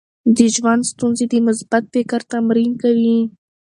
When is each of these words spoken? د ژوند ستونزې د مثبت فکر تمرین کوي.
د 0.35 0.37
ژوند 0.55 0.81
ستونزې 0.91 1.25
د 1.31 1.35
مثبت 1.47 1.83
فکر 1.93 2.19
تمرین 2.31 2.71
کوي. 2.81 3.17